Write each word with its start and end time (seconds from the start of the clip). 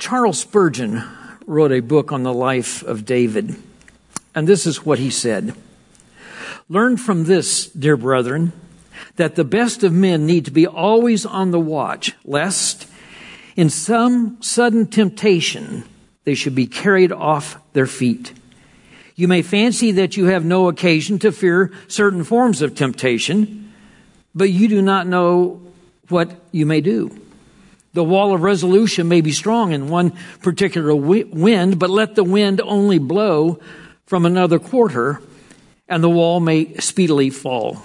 Charles 0.00 0.38
Spurgeon 0.38 1.04
wrote 1.44 1.72
a 1.72 1.80
book 1.80 2.10
on 2.10 2.22
the 2.22 2.32
life 2.32 2.82
of 2.82 3.04
David, 3.04 3.54
and 4.34 4.48
this 4.48 4.66
is 4.66 4.84
what 4.84 4.98
he 4.98 5.10
said. 5.10 5.54
Learn 6.70 6.96
from 6.96 7.24
this, 7.24 7.66
dear 7.66 7.98
brethren, 7.98 8.52
that 9.16 9.34
the 9.34 9.44
best 9.44 9.84
of 9.84 9.92
men 9.92 10.24
need 10.24 10.46
to 10.46 10.50
be 10.50 10.66
always 10.66 11.26
on 11.26 11.50
the 11.50 11.60
watch, 11.60 12.14
lest 12.24 12.88
in 13.56 13.68
some 13.68 14.40
sudden 14.40 14.86
temptation 14.86 15.84
they 16.24 16.34
should 16.34 16.54
be 16.54 16.66
carried 16.66 17.12
off 17.12 17.58
their 17.74 17.86
feet. 17.86 18.32
You 19.16 19.28
may 19.28 19.42
fancy 19.42 19.92
that 19.92 20.16
you 20.16 20.26
have 20.26 20.46
no 20.46 20.68
occasion 20.68 21.18
to 21.18 21.30
fear 21.30 21.72
certain 21.88 22.24
forms 22.24 22.62
of 22.62 22.74
temptation, 22.74 23.70
but 24.34 24.48
you 24.48 24.66
do 24.66 24.80
not 24.80 25.06
know 25.06 25.60
what 26.08 26.30
you 26.52 26.64
may 26.64 26.80
do. 26.80 27.14
The 27.92 28.04
wall 28.04 28.34
of 28.34 28.42
resolution 28.42 29.08
may 29.08 29.20
be 29.20 29.32
strong 29.32 29.72
in 29.72 29.88
one 29.88 30.12
particular 30.42 30.94
wind, 30.94 31.78
but 31.78 31.90
let 31.90 32.14
the 32.14 32.24
wind 32.24 32.60
only 32.60 32.98
blow 32.98 33.58
from 34.06 34.24
another 34.24 34.58
quarter, 34.58 35.20
and 35.88 36.02
the 36.02 36.08
wall 36.08 36.40
may 36.40 36.74
speedily 36.76 37.30
fall. 37.30 37.82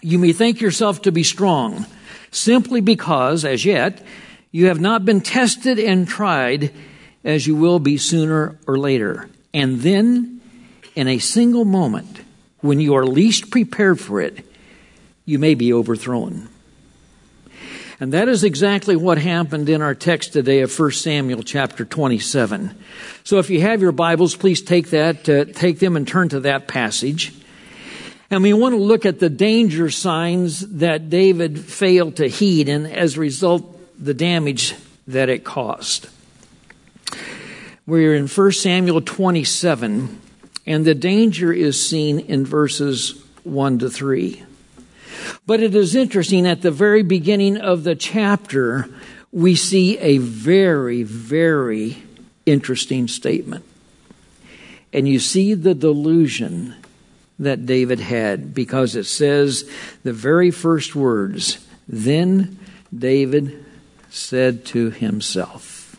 You 0.00 0.18
may 0.18 0.32
think 0.32 0.60
yourself 0.60 1.02
to 1.02 1.12
be 1.12 1.24
strong 1.24 1.86
simply 2.30 2.80
because, 2.80 3.44
as 3.44 3.64
yet, 3.64 4.04
you 4.52 4.66
have 4.66 4.80
not 4.80 5.04
been 5.04 5.20
tested 5.20 5.78
and 5.78 6.06
tried 6.06 6.72
as 7.24 7.46
you 7.46 7.56
will 7.56 7.80
be 7.80 7.96
sooner 7.96 8.56
or 8.66 8.78
later. 8.78 9.28
And 9.52 9.80
then 9.80 10.40
in 10.94 11.08
a 11.08 11.18
single 11.18 11.64
moment, 11.64 12.20
when 12.60 12.80
you 12.80 12.94
are 12.94 13.06
least 13.06 13.50
prepared 13.50 14.00
for 14.00 14.20
it, 14.20 14.44
you 15.24 15.38
may 15.38 15.54
be 15.54 15.72
overthrown. 15.72 16.48
And 18.00 18.12
that 18.12 18.28
is 18.28 18.44
exactly 18.44 18.94
what 18.94 19.18
happened 19.18 19.68
in 19.68 19.82
our 19.82 19.94
text 19.94 20.32
today 20.32 20.60
of 20.60 20.78
1 20.78 20.92
Samuel 20.92 21.42
chapter 21.42 21.84
27. 21.84 22.72
So 23.24 23.38
if 23.38 23.50
you 23.50 23.60
have 23.62 23.82
your 23.82 23.90
Bibles, 23.90 24.36
please 24.36 24.62
take 24.62 24.90
that, 24.90 25.28
uh, 25.28 25.46
take 25.46 25.80
them 25.80 25.96
and 25.96 26.06
turn 26.06 26.28
to 26.28 26.40
that 26.40 26.68
passage. 26.68 27.34
And 28.30 28.44
we 28.44 28.52
want 28.52 28.74
to 28.74 28.80
look 28.80 29.04
at 29.04 29.18
the 29.18 29.28
danger 29.28 29.90
signs 29.90 30.60
that 30.60 31.10
David 31.10 31.58
failed 31.58 32.16
to 32.16 32.28
heed 32.28 32.68
and 32.68 32.86
as 32.86 33.16
a 33.16 33.20
result, 33.20 33.74
the 34.00 34.14
damage 34.14 34.76
that 35.08 35.28
it 35.28 35.42
caused. 35.42 36.08
We're 37.84 38.14
in 38.14 38.28
1 38.28 38.52
Samuel 38.52 39.00
27 39.00 40.20
and 40.66 40.84
the 40.84 40.94
danger 40.94 41.52
is 41.52 41.88
seen 41.88 42.20
in 42.20 42.46
verses 42.46 43.20
1 43.42 43.80
to 43.80 43.90
3. 43.90 44.44
But 45.46 45.60
it 45.60 45.74
is 45.74 45.94
interesting, 45.94 46.46
at 46.46 46.62
the 46.62 46.70
very 46.70 47.02
beginning 47.02 47.56
of 47.56 47.84
the 47.84 47.94
chapter, 47.94 48.88
we 49.32 49.54
see 49.54 49.98
a 49.98 50.18
very, 50.18 51.02
very 51.02 52.02
interesting 52.46 53.08
statement. 53.08 53.64
And 54.92 55.06
you 55.06 55.18
see 55.18 55.54
the 55.54 55.74
delusion 55.74 56.74
that 57.38 57.66
David 57.66 58.00
had 58.00 58.54
because 58.54 58.96
it 58.96 59.04
says 59.04 59.68
the 60.02 60.12
very 60.12 60.50
first 60.50 60.96
words, 60.96 61.66
then 61.86 62.58
David 62.96 63.64
said 64.10 64.64
to 64.66 64.90
himself. 64.90 65.96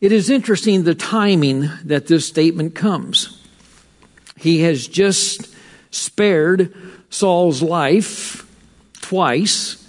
It 0.00 0.12
is 0.12 0.28
interesting 0.28 0.84
the 0.84 0.94
timing 0.94 1.70
that 1.84 2.08
this 2.08 2.26
statement 2.26 2.74
comes. 2.74 3.40
He 4.36 4.60
has 4.60 4.86
just 4.86 5.54
spared 5.90 6.74
Saul's 7.14 7.62
life 7.62 8.44
twice. 9.00 9.80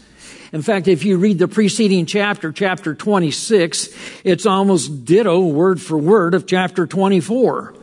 In 0.54 0.62
fact, 0.62 0.88
if 0.88 1.04
you 1.04 1.18
read 1.18 1.40
the 1.40 1.48
preceding 1.48 2.06
chapter, 2.06 2.52
chapter 2.52 2.94
26, 2.94 3.90
it's 4.24 4.46
almost 4.46 5.06
ditto 5.06 5.40
word 5.48 5.82
for 5.82 5.98
word 5.98 6.36
of 6.36 6.46
chapter 6.46 6.86
24 6.86 7.74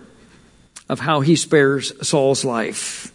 of 0.89 1.01
how 1.01 1.23
he 1.23 1.35
spares 1.35 1.93
Saul's 2.07 2.45
life. 2.45 3.13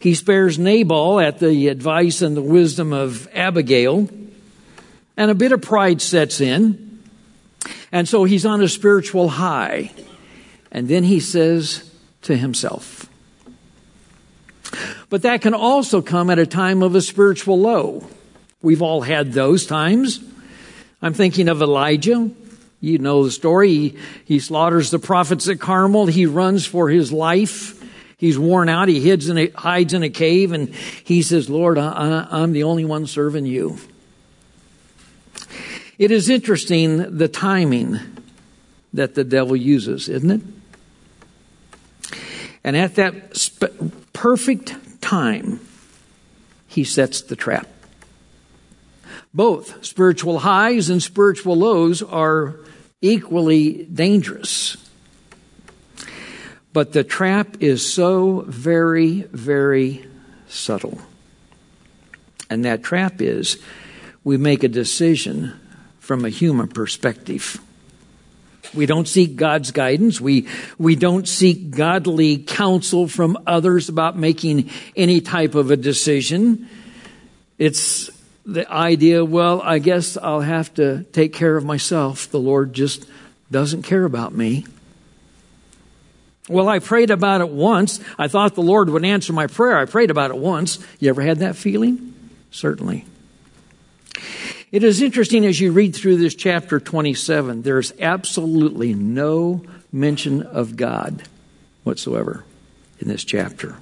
He 0.00 0.14
spares 0.14 0.58
Nabal 0.58 1.20
at 1.20 1.38
the 1.38 1.68
advice 1.68 2.20
and 2.20 2.36
the 2.36 2.42
wisdom 2.42 2.92
of 2.92 3.28
Abigail, 3.32 4.08
and 5.16 5.30
a 5.30 5.36
bit 5.36 5.52
of 5.52 5.62
pride 5.62 6.02
sets 6.02 6.40
in. 6.40 7.00
And 7.92 8.08
so 8.08 8.24
he's 8.24 8.44
on 8.44 8.60
a 8.60 8.68
spiritual 8.68 9.28
high. 9.28 9.92
And 10.72 10.88
then 10.88 11.04
he 11.04 11.20
says 11.20 11.88
to 12.22 12.36
himself, 12.36 13.07
but 15.10 15.22
that 15.22 15.40
can 15.40 15.54
also 15.54 16.02
come 16.02 16.30
at 16.30 16.38
a 16.38 16.46
time 16.46 16.82
of 16.82 16.94
a 16.94 17.00
spiritual 17.00 17.58
low. 17.58 18.06
We've 18.62 18.82
all 18.82 19.02
had 19.02 19.32
those 19.32 19.66
times. 19.66 20.20
I'm 21.00 21.14
thinking 21.14 21.48
of 21.48 21.62
Elijah. 21.62 22.30
You 22.80 22.98
know 22.98 23.24
the 23.24 23.30
story. 23.30 23.70
He, 23.70 23.98
he 24.24 24.38
slaughters 24.38 24.90
the 24.90 24.98
prophets 24.98 25.48
at 25.48 25.60
Carmel. 25.60 26.06
He 26.06 26.26
runs 26.26 26.66
for 26.66 26.88
his 26.88 27.12
life. 27.12 27.74
He's 28.16 28.38
worn 28.38 28.68
out. 28.68 28.88
He 28.88 29.08
hides 29.08 29.28
in 29.28 29.38
a, 29.38 29.48
hides 29.50 29.94
in 29.94 30.02
a 30.02 30.10
cave 30.10 30.52
and 30.52 30.74
he 31.04 31.22
says, 31.22 31.48
Lord, 31.48 31.78
I, 31.78 32.26
I'm 32.30 32.52
the 32.52 32.64
only 32.64 32.84
one 32.84 33.06
serving 33.06 33.46
you. 33.46 33.78
It 35.98 36.10
is 36.10 36.28
interesting 36.28 37.16
the 37.16 37.28
timing 37.28 37.98
that 38.92 39.14
the 39.14 39.24
devil 39.24 39.56
uses, 39.56 40.08
isn't 40.08 40.30
it? 40.30 40.40
And 42.64 42.76
at 42.76 42.96
that 42.96 43.36
sp- 43.38 43.74
perfect 44.12 44.74
time, 45.08 45.58
he 46.66 46.84
sets 46.84 47.22
the 47.22 47.36
trap. 47.36 47.66
Both 49.32 49.82
spiritual 49.82 50.40
highs 50.40 50.90
and 50.90 51.02
spiritual 51.02 51.56
lows 51.56 52.02
are 52.02 52.56
equally 53.00 53.84
dangerous. 53.84 54.76
But 56.74 56.92
the 56.92 57.04
trap 57.04 57.56
is 57.60 57.90
so 57.90 58.44
very, 58.46 59.22
very 59.32 60.06
subtle. 60.46 61.00
And 62.50 62.66
that 62.66 62.82
trap 62.82 63.22
is 63.22 63.56
we 64.24 64.36
make 64.36 64.62
a 64.62 64.68
decision 64.68 65.58
from 66.00 66.26
a 66.26 66.28
human 66.28 66.68
perspective. 66.68 67.58
We 68.74 68.86
don't 68.86 69.08
seek 69.08 69.36
God's 69.36 69.70
guidance. 69.70 70.20
We, 70.20 70.48
we 70.78 70.94
don't 70.94 71.26
seek 71.26 71.70
godly 71.70 72.38
counsel 72.38 73.08
from 73.08 73.38
others 73.46 73.88
about 73.88 74.16
making 74.16 74.70
any 74.94 75.20
type 75.20 75.54
of 75.54 75.70
a 75.70 75.76
decision. 75.76 76.68
It's 77.58 78.10
the 78.44 78.70
idea, 78.70 79.24
well, 79.24 79.60
I 79.62 79.78
guess 79.78 80.16
I'll 80.16 80.40
have 80.40 80.72
to 80.74 81.04
take 81.12 81.32
care 81.32 81.56
of 81.56 81.64
myself. 81.64 82.30
The 82.30 82.40
Lord 82.40 82.72
just 82.72 83.06
doesn't 83.50 83.82
care 83.82 84.04
about 84.04 84.34
me. 84.34 84.66
Well, 86.48 86.68
I 86.68 86.78
prayed 86.78 87.10
about 87.10 87.42
it 87.42 87.50
once. 87.50 88.00
I 88.18 88.28
thought 88.28 88.54
the 88.54 88.62
Lord 88.62 88.88
would 88.88 89.04
answer 89.04 89.32
my 89.34 89.46
prayer. 89.46 89.76
I 89.76 89.84
prayed 89.84 90.10
about 90.10 90.30
it 90.30 90.38
once. 90.38 90.78
You 90.98 91.10
ever 91.10 91.20
had 91.20 91.40
that 91.40 91.56
feeling? 91.56 92.14
Certainly. 92.50 93.04
It 94.70 94.84
is 94.84 95.00
interesting 95.00 95.46
as 95.46 95.58
you 95.58 95.72
read 95.72 95.96
through 95.96 96.18
this 96.18 96.34
chapter 96.34 96.78
27, 96.78 97.62
there's 97.62 97.92
absolutely 98.00 98.92
no 98.92 99.62
mention 99.90 100.42
of 100.42 100.76
God 100.76 101.22
whatsoever 101.84 102.44
in 102.98 103.08
this 103.08 103.24
chapter. 103.24 103.76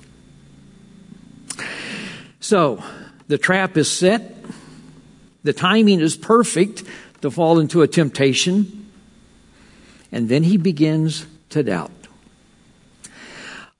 So, 2.38 2.84
the 3.26 3.36
trap 3.36 3.76
is 3.76 3.90
set. 3.90 4.36
The 5.42 5.52
timing 5.52 5.98
is 5.98 6.16
perfect 6.16 6.84
to 7.22 7.32
fall 7.32 7.58
into 7.58 7.82
a 7.82 7.88
temptation. 7.88 8.88
And 10.12 10.28
then 10.28 10.44
he 10.44 10.56
begins 10.56 11.26
to 11.50 11.64
doubt. 11.64 11.90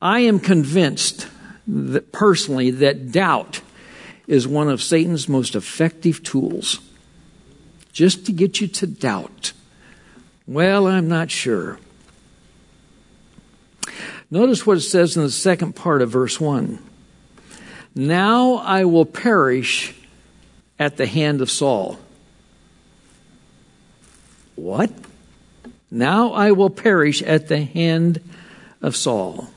I 0.02 0.20
am 0.20 0.40
convinced 0.40 1.28
that 1.68 2.10
personally 2.10 2.72
that 2.72 3.12
doubt 3.12 3.60
is 4.26 4.48
one 4.48 4.68
of 4.68 4.82
Satan's 4.82 5.28
most 5.28 5.54
effective 5.54 6.24
tools 6.24 6.80
just 7.96 8.26
to 8.26 8.32
get 8.32 8.60
you 8.60 8.66
to 8.66 8.86
doubt. 8.86 9.54
Well, 10.46 10.86
I'm 10.86 11.08
not 11.08 11.30
sure. 11.30 11.78
Notice 14.30 14.66
what 14.66 14.76
it 14.76 14.82
says 14.82 15.16
in 15.16 15.22
the 15.22 15.30
second 15.30 15.74
part 15.74 16.02
of 16.02 16.10
verse 16.10 16.38
1. 16.38 16.78
Now 17.94 18.56
I 18.56 18.84
will 18.84 19.06
perish 19.06 19.94
at 20.78 20.98
the 20.98 21.06
hand 21.06 21.40
of 21.40 21.50
Saul. 21.50 21.98
What? 24.56 24.92
Now 25.90 26.34
I 26.34 26.50
will 26.50 26.68
perish 26.68 27.22
at 27.22 27.48
the 27.48 27.62
hand 27.62 28.20
of 28.82 28.94
Saul. 28.94 29.48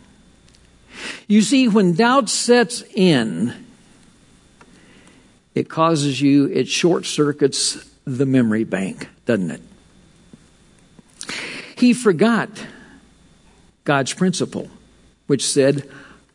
You 1.28 1.42
see, 1.42 1.68
when 1.68 1.92
doubt 1.92 2.30
sets 2.30 2.84
in, 2.96 3.54
it 5.54 5.68
causes 5.68 6.22
you, 6.22 6.46
it 6.46 6.70
short 6.70 7.06
circuits 7.06 7.89
the 8.18 8.26
memory 8.26 8.64
bank, 8.64 9.08
doesn't 9.26 9.52
it? 9.52 9.62
He 11.78 11.94
forgot 11.94 12.50
God's 13.84 14.14
principle, 14.14 14.70
which 15.28 15.46
said, 15.46 15.90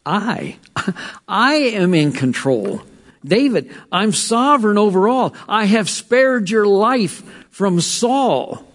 I, 0.06 0.58
I 1.28 1.54
am 1.54 1.94
in 1.94 2.12
control. 2.12 2.82
David, 3.24 3.74
I'm 3.90 4.12
sovereign 4.12 4.78
over 4.78 5.08
all. 5.08 5.34
I 5.48 5.64
have 5.64 5.88
spared 5.88 6.50
your 6.50 6.66
life 6.66 7.22
from 7.50 7.80
Saul 7.80 8.66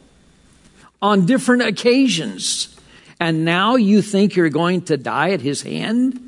on 1.02 1.26
different 1.26 1.64
occasions. 1.64 2.76
And 3.20 3.46
now 3.46 3.76
you 3.76 4.02
think 4.02 4.36
you're 4.36 4.50
going 4.50 4.84
to 4.84 4.98
die 4.98 5.32
at 5.32 5.42
his 5.42 5.62
hand? 5.62 6.20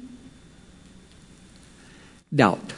Doubt. 2.34 2.74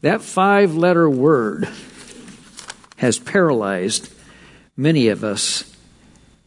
That 0.00 0.20
five 0.20 0.74
letter 0.74 1.08
word 1.08 1.68
has 3.04 3.18
paralyzed 3.18 4.10
many 4.76 5.08
of 5.08 5.22
us 5.22 5.70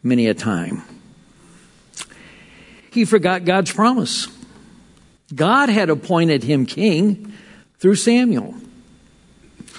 many 0.02 0.28
a 0.28 0.34
time. 0.34 0.82
He 2.92 3.06
forgot 3.06 3.46
God's 3.46 3.72
promise. 3.72 4.28
God 5.34 5.70
had 5.70 5.92
appointed 5.92 6.44
him 6.44 6.66
king 6.66 7.32
through 7.78 7.96
Samuel. 7.96 8.56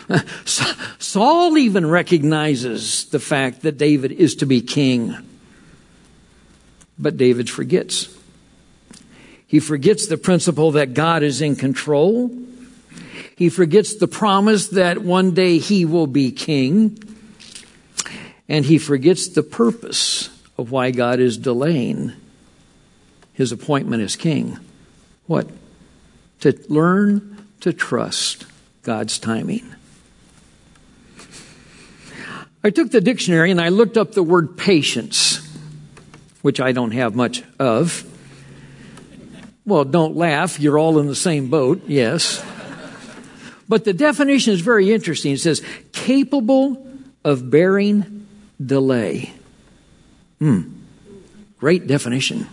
Saul 0.45 1.59
even 1.59 1.85
recognizes 1.85 3.07
the 3.07 3.19
fact 3.19 3.63
that 3.63 3.77
David 3.77 4.13
is 4.13 4.37
to 4.37 4.47
be 4.47 4.61
king. 4.61 5.17
But 6.97 7.17
David 7.17 7.51
forgets. 7.51 8.15
He 9.49 9.59
forgets 9.59 10.07
the 10.07 10.17
principle 10.17 10.73
that 10.73 10.95
God 10.95 11.25
is 11.25 11.41
in 11.41 11.57
control. 11.57 12.31
He 13.39 13.51
forgets 13.51 13.95
the 13.95 14.09
promise 14.09 14.67
that 14.71 14.99
one 14.99 15.31
day 15.31 15.59
he 15.59 15.85
will 15.85 16.09
be 16.09 16.33
king. 16.33 16.99
And 18.49 18.65
he 18.65 18.79
forgets 18.79 19.29
the 19.29 19.45
purpose 19.45 20.29
of 20.59 20.73
why 20.73 20.91
God 20.91 21.21
is 21.21 21.39
delaying 21.39 22.15
his 23.35 23.53
appointment 23.53 24.03
as 24.03 24.17
king. 24.17 24.59
What? 25.29 25.49
To 26.41 26.59
learn 26.69 27.47
to 27.61 27.73
trust 27.73 28.45
God's 28.83 29.21
timing. 29.21 29.73
I 32.65 32.71
took 32.71 32.91
the 32.91 33.01
dictionary 33.01 33.53
and 33.53 33.61
I 33.61 33.69
looked 33.69 33.97
up 33.97 34.15
the 34.15 34.23
word 34.25 34.57
patience, 34.57 35.49
which 36.43 36.61
I 36.61 36.73
don't 36.73 36.91
have 36.91 37.15
much 37.15 37.45
of. 37.61 38.05
Well, 39.65 39.85
don't 39.85 40.17
laugh. 40.17 40.59
You're 40.59 40.77
all 40.77 40.99
in 40.99 41.07
the 41.07 41.15
same 41.15 41.51
boat, 41.51 41.85
yes. 41.87 42.45
But 43.69 43.85
the 43.85 43.93
definition 43.93 44.55
is 44.55 44.61
very 44.61 44.93
interesting. 44.93 45.33
It 45.33 45.41
says, 45.41 45.63
capable 45.93 46.87
of 47.25 47.51
bearing 47.51 48.27
delay. 48.65 49.33
Hmm. 50.39 50.63
Great 51.59 51.87
definition. 51.87 52.47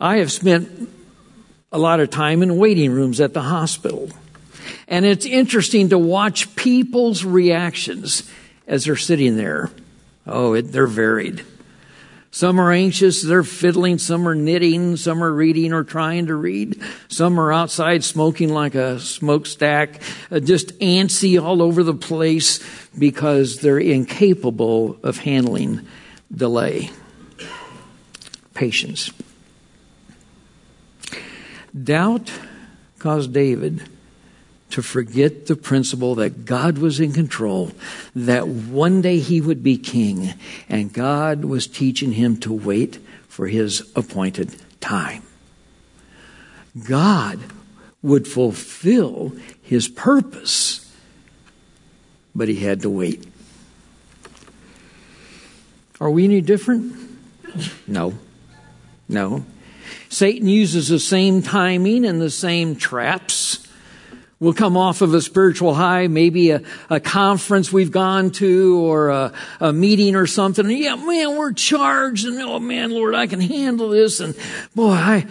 I 0.00 0.18
have 0.18 0.30
spent 0.30 0.88
a 1.72 1.78
lot 1.78 2.00
of 2.00 2.10
time 2.10 2.42
in 2.42 2.56
waiting 2.56 2.92
rooms 2.92 3.20
at 3.20 3.34
the 3.34 3.42
hospital. 3.42 4.10
And 4.86 5.04
it's 5.04 5.26
interesting 5.26 5.90
to 5.90 5.98
watch 5.98 6.54
people's 6.56 7.24
reactions 7.24 8.30
as 8.66 8.84
they're 8.84 8.96
sitting 8.96 9.36
there. 9.36 9.70
Oh, 10.26 10.54
it, 10.54 10.72
they're 10.72 10.86
varied. 10.86 11.44
Some 12.30 12.60
are 12.60 12.70
anxious, 12.70 13.22
they're 13.22 13.42
fiddling, 13.42 13.98
some 13.98 14.28
are 14.28 14.34
knitting, 14.34 14.96
some 14.96 15.24
are 15.24 15.32
reading 15.32 15.72
or 15.72 15.82
trying 15.82 16.26
to 16.26 16.34
read, 16.34 16.80
some 17.08 17.40
are 17.40 17.52
outside 17.52 18.04
smoking 18.04 18.50
like 18.50 18.74
a 18.74 19.00
smokestack, 19.00 20.02
uh, 20.30 20.38
just 20.38 20.78
antsy 20.78 21.42
all 21.42 21.62
over 21.62 21.82
the 21.82 21.94
place 21.94 22.60
because 22.98 23.60
they're 23.60 23.78
incapable 23.78 24.98
of 25.02 25.18
handling 25.18 25.86
delay. 26.30 26.90
Patience. 28.52 29.10
Doubt 31.82 32.30
caused 32.98 33.32
David 33.32 33.88
to 34.70 34.82
forget 34.82 35.46
the 35.46 35.56
principle 35.56 36.14
that 36.16 36.44
God 36.44 36.78
was 36.78 37.00
in 37.00 37.12
control, 37.12 37.72
that 38.14 38.46
one 38.46 39.00
day 39.00 39.18
he 39.18 39.40
would 39.40 39.62
be 39.62 39.78
king, 39.78 40.34
and 40.68 40.92
God 40.92 41.44
was 41.44 41.66
teaching 41.66 42.12
him 42.12 42.36
to 42.40 42.52
wait 42.52 42.98
for 43.28 43.46
his 43.46 43.90
appointed 43.96 44.54
time. 44.80 45.22
God 46.86 47.40
would 48.02 48.28
fulfill 48.28 49.32
his 49.62 49.88
purpose, 49.88 50.92
but 52.34 52.48
he 52.48 52.56
had 52.56 52.82
to 52.82 52.90
wait. 52.90 53.26
Are 56.00 56.10
we 56.10 56.24
any 56.24 56.40
different? 56.40 56.94
No. 57.86 58.14
No. 59.08 59.44
Satan 60.08 60.46
uses 60.46 60.88
the 60.88 60.98
same 60.98 61.42
timing 61.42 62.04
and 62.04 62.20
the 62.20 62.30
same 62.30 62.76
traps 62.76 63.67
We'll 64.40 64.54
come 64.54 64.76
off 64.76 65.00
of 65.00 65.14
a 65.14 65.20
spiritual 65.20 65.74
high, 65.74 66.06
maybe 66.06 66.50
a, 66.50 66.62
a 66.88 67.00
conference 67.00 67.72
we've 67.72 67.90
gone 67.90 68.30
to 68.32 68.78
or 68.86 69.08
a, 69.08 69.32
a, 69.58 69.72
meeting 69.72 70.14
or 70.14 70.28
something. 70.28 70.64
And 70.64 70.78
yeah, 70.78 70.94
man, 70.94 71.36
we're 71.36 71.52
charged 71.52 72.24
and 72.24 72.40
oh 72.40 72.60
man, 72.60 72.92
Lord, 72.92 73.16
I 73.16 73.26
can 73.26 73.40
handle 73.40 73.88
this. 73.88 74.20
And 74.20 74.36
boy, 74.76 74.92
I, 74.92 75.26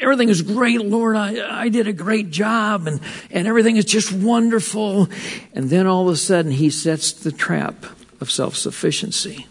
everything 0.00 0.30
is 0.30 0.40
great, 0.40 0.80
Lord. 0.80 1.16
I, 1.16 1.64
I 1.64 1.68
did 1.68 1.86
a 1.86 1.92
great 1.92 2.30
job 2.30 2.86
and, 2.86 2.98
and 3.30 3.46
everything 3.46 3.76
is 3.76 3.84
just 3.84 4.10
wonderful. 4.10 5.10
And 5.52 5.68
then 5.68 5.86
all 5.86 6.08
of 6.08 6.14
a 6.14 6.16
sudden 6.16 6.50
he 6.50 6.70
sets 6.70 7.12
the 7.12 7.32
trap 7.32 7.84
of 8.22 8.30
self-sufficiency 8.30 9.46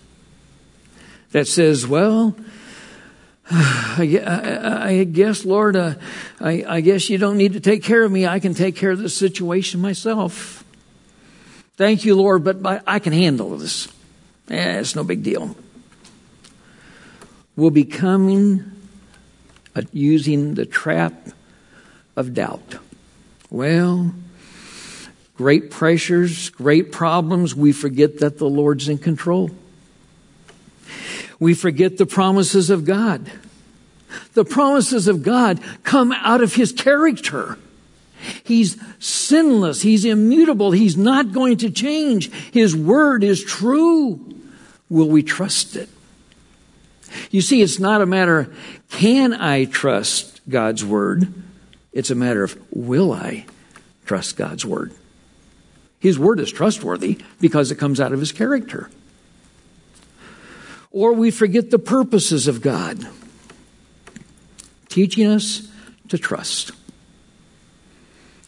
that 1.31 1.47
says, 1.47 1.85
well, 1.85 2.35
I, 3.51 4.21
I, 4.25 4.87
I, 4.87 5.03
guess, 5.03 5.45
Lord, 5.45 5.75
uh, 5.75 5.93
I, 6.39 6.65
I 6.67 6.81
guess 6.81 7.09
you 7.09 7.19
don't 7.19 7.37
need 7.37 7.53
to 7.53 7.59
take 7.59 7.83
care 7.83 8.03
of 8.03 8.11
me. 8.11 8.25
I 8.25 8.39
can 8.39 8.55
take 8.55 8.75
care 8.75 8.89
of 8.89 8.97
this 8.97 9.15
situation 9.15 9.81
myself. 9.81 10.63
Thank 11.77 12.05
you, 12.05 12.15
Lord, 12.15 12.43
but 12.43 12.83
I 12.87 12.99
can 12.99 13.13
handle 13.13 13.57
this. 13.57 13.87
Eh, 14.49 14.79
it's 14.79 14.95
no 14.95 15.03
big 15.03 15.21
deal. 15.21 15.55
We'll 17.55 17.69
be 17.69 17.85
coming 17.85 18.71
uh, 19.75 19.83
using 19.93 20.55
the 20.55 20.65
trap 20.65 21.13
of 22.15 22.33
doubt. 22.33 22.77
Well, 23.51 24.13
great 25.35 25.69
pressures, 25.69 26.49
great 26.49 26.91
problems, 26.91 27.53
we 27.53 27.73
forget 27.73 28.19
that 28.19 28.39
the 28.39 28.49
Lord's 28.49 28.89
in 28.89 28.97
control. 28.97 29.51
We 31.39 31.53
forget 31.53 31.97
the 31.97 32.05
promises 32.05 32.69
of 32.69 32.85
God. 32.85 33.29
The 34.33 34.45
promises 34.45 35.07
of 35.07 35.23
God 35.23 35.59
come 35.83 36.11
out 36.11 36.41
of 36.41 36.53
His 36.53 36.71
character. 36.71 37.57
He's 38.43 38.81
sinless. 38.99 39.81
He's 39.81 40.05
immutable. 40.05 40.71
He's 40.71 40.97
not 40.97 41.31
going 41.31 41.57
to 41.57 41.69
change. 41.69 42.31
His 42.51 42.75
word 42.75 43.23
is 43.23 43.43
true. 43.43 44.33
Will 44.89 45.09
we 45.09 45.23
trust 45.23 45.75
it? 45.75 45.89
You 47.31 47.41
see, 47.41 47.61
it's 47.61 47.79
not 47.79 48.01
a 48.01 48.05
matter, 48.05 48.53
can 48.89 49.33
I 49.33 49.65
trust 49.65 50.41
God's 50.49 50.83
word? 50.83 51.33
It's 51.93 52.09
a 52.09 52.15
matter 52.15 52.43
of, 52.43 52.57
will 52.71 53.13
I 53.13 53.45
trust 54.05 54.35
God's 54.35 54.65
word? 54.65 54.93
His 55.99 56.19
word 56.19 56.39
is 56.39 56.51
trustworthy 56.51 57.19
because 57.39 57.71
it 57.71 57.75
comes 57.75 57.99
out 57.99 58.11
of 58.11 58.19
his 58.19 58.31
character 58.31 58.89
or 60.95 61.11
we 61.11 61.29
forget 61.29 61.71
the 61.71 61.77
purposes 61.77 62.47
of 62.47 62.61
God, 62.61 63.05
teaching 64.87 65.27
us 65.27 65.67
to 66.07 66.17
trust, 66.17 66.71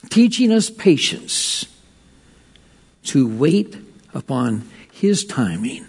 teaching 0.09 0.53
us 0.53 0.69
patience, 0.69 1.65
to 3.03 3.27
wait 3.27 3.75
upon 4.13 4.67
His 4.93 5.25
timing 5.25 5.87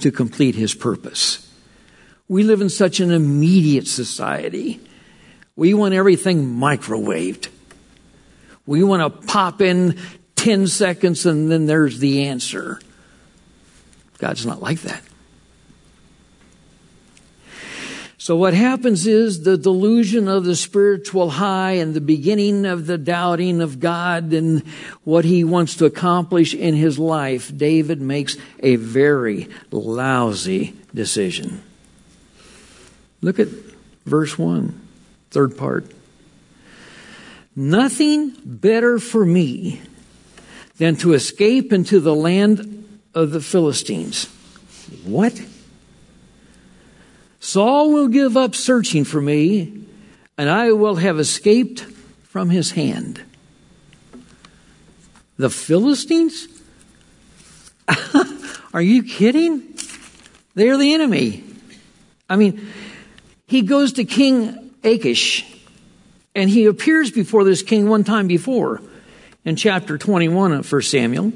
to 0.00 0.10
complete 0.10 0.54
His 0.54 0.74
purpose. 0.74 1.46
We 2.26 2.42
live 2.42 2.62
in 2.62 2.70
such 2.70 3.00
an 3.00 3.10
immediate 3.10 3.86
society. 3.86 4.80
We 5.56 5.74
want 5.74 5.92
everything 5.92 6.54
microwaved. 6.54 7.48
We 8.64 8.82
want 8.82 9.02
to 9.02 9.26
pop 9.26 9.60
in 9.60 9.98
10 10.36 10.68
seconds 10.68 11.26
and 11.26 11.52
then 11.52 11.66
there's 11.66 11.98
the 11.98 12.24
answer. 12.28 12.80
God's 14.16 14.46
not 14.46 14.62
like 14.62 14.80
that. 14.80 15.02
So 18.26 18.34
what 18.34 18.54
happens 18.54 19.06
is 19.06 19.44
the 19.44 19.56
delusion 19.56 20.26
of 20.26 20.44
the 20.44 20.56
spiritual 20.56 21.30
high 21.30 21.74
and 21.74 21.94
the 21.94 22.00
beginning 22.00 22.66
of 22.66 22.86
the 22.86 22.98
doubting 22.98 23.60
of 23.60 23.78
God 23.78 24.32
and 24.32 24.66
what 25.04 25.24
he 25.24 25.44
wants 25.44 25.76
to 25.76 25.84
accomplish 25.84 26.52
in 26.52 26.74
his 26.74 26.98
life. 26.98 27.56
David 27.56 28.00
makes 28.00 28.36
a 28.58 28.74
very 28.74 29.48
lousy 29.70 30.74
decision. 30.92 31.62
Look 33.20 33.38
at 33.38 33.46
verse 34.06 34.36
1, 34.36 34.74
third 35.30 35.56
part. 35.56 35.88
Nothing 37.54 38.34
better 38.44 38.98
for 38.98 39.24
me 39.24 39.82
than 40.78 40.96
to 40.96 41.12
escape 41.12 41.72
into 41.72 42.00
the 42.00 42.16
land 42.16 43.00
of 43.14 43.30
the 43.30 43.40
Philistines. 43.40 44.24
What? 45.04 45.40
Saul 47.46 47.92
will 47.92 48.08
give 48.08 48.36
up 48.36 48.56
searching 48.56 49.04
for 49.04 49.20
me. 49.20 49.72
and 50.36 50.50
I 50.50 50.72
will 50.72 50.96
have 50.96 51.20
escaped 51.20 51.82
from 52.24 52.50
his 52.50 52.72
hand. 52.72 53.22
The 55.36 55.48
Philistines? 55.48 56.48
Are 58.74 58.82
you 58.82 59.04
kidding? 59.04 59.62
They're 60.56 60.76
the 60.76 60.92
enemy. 60.92 61.44
I 62.28 62.34
mean, 62.34 62.66
he 63.46 63.62
goes 63.62 63.92
to 63.92 64.04
King 64.04 64.72
Achish 64.82 65.46
and 66.34 66.50
he 66.50 66.66
appears 66.66 67.12
before 67.12 67.44
this 67.44 67.62
king 67.62 67.88
one 67.88 68.02
time 68.02 68.26
before 68.26 68.82
in 69.46 69.56
chapter 69.56 69.96
21 69.96 70.52
of 70.52 70.70
1 70.70 70.82
Samuel. 70.82 71.32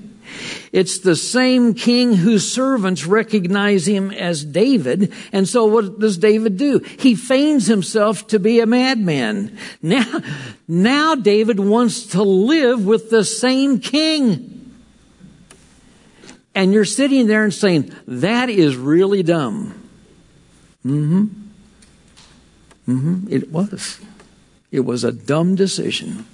It's 0.73 0.99
the 0.99 1.17
same 1.17 1.75
king 1.75 2.15
whose 2.15 2.53
servants 2.53 3.07
recognize 3.07 3.87
him 3.87 4.11
as 4.11 4.45
David. 4.45 5.13
And 5.33 5.49
so 5.49 5.67
what 5.67 5.99
does 5.99 6.19
David 6.19 6.57
do? 6.57 6.81
He 6.81 7.15
feigns 7.15 7.67
himself 7.67 8.27
to 8.29 8.39
be 8.39 8.61
a 8.61 8.67
madman. 8.67 9.57
Now, 9.81 10.21
now 10.69 11.15
David 11.15 11.59
wants 11.59 12.07
to 12.09 12.23
live 12.23 12.85
with 12.85 13.11
the 13.11 13.25
same 13.25 13.81
king. 13.81 14.57
And 16.55 16.73
you're 16.73 16.85
sitting 16.85 17.27
there 17.27 17.45
and 17.45 17.55
saying, 17.55 17.95
that 18.07 18.51
is 18.51 18.77
really 18.77 19.23
dumb. 19.23 19.89
Mm-hmm. 20.85 21.25
Mm-hmm. 22.89 23.33
It 23.33 23.51
was. 23.51 24.01
It 24.71 24.81
was 24.81 25.05
a 25.05 25.13
dumb 25.13 25.55
decision. 25.55 26.27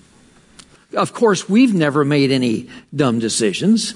Of 0.94 1.12
course, 1.12 1.48
we've 1.48 1.74
never 1.74 2.04
made 2.04 2.30
any 2.30 2.68
dumb 2.94 3.18
decisions. 3.18 3.94